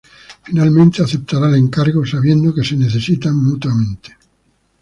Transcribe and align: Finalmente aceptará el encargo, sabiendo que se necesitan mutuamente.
Finalmente 0.43 1.03
aceptará 1.03 1.47
el 1.49 1.57
encargo, 1.57 2.03
sabiendo 2.03 2.55
que 2.55 2.63
se 2.63 2.75
necesitan 2.75 3.35
mutuamente. 3.35 4.17